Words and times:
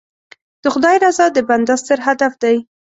د 0.63 0.65
خدای 0.73 0.95
رضا 1.03 1.25
د 1.33 1.37
بنده 1.49 1.75
ستر 1.81 1.99
هدف 2.07 2.33
دی. 2.43 2.55